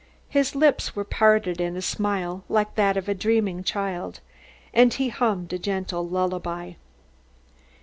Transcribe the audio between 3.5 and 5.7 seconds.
child, and he hummed a